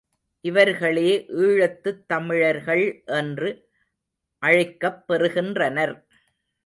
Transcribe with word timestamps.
இவர்களே 0.45 1.25
ஈழத்துத் 1.29 2.05
தமிழர்கள் 2.07 3.03
என்று 3.05 3.69
அழைக்கப் 4.41 5.07
பெறுகின்றனர். 5.07 6.05